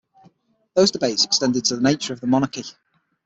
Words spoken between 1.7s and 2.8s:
the nature of the monarchy.